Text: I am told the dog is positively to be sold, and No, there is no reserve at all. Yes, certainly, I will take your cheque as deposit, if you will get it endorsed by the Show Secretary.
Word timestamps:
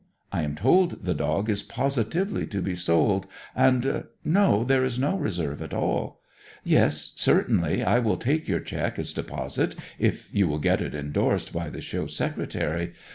I 0.31 0.41
am 0.41 0.55
told 0.55 1.05
the 1.05 1.13
dog 1.13 1.47
is 1.47 1.61
positively 1.61 2.47
to 2.47 2.59
be 2.59 2.73
sold, 2.73 3.27
and 3.55 4.05
No, 4.25 4.63
there 4.63 4.83
is 4.83 4.97
no 4.97 5.15
reserve 5.15 5.61
at 5.61 5.75
all. 5.75 6.21
Yes, 6.63 7.13
certainly, 7.17 7.83
I 7.83 7.99
will 7.99 8.17
take 8.17 8.47
your 8.47 8.61
cheque 8.61 8.97
as 8.97 9.13
deposit, 9.13 9.75
if 9.99 10.27
you 10.33 10.47
will 10.47 10.57
get 10.57 10.81
it 10.81 10.95
endorsed 10.95 11.53
by 11.53 11.69
the 11.69 11.81
Show 11.81 12.07
Secretary. 12.07 12.95